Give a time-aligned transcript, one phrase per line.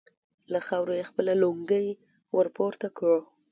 [0.51, 1.87] له خاورو يې خپله لونګۍ
[2.35, 3.17] ور پورته کړه.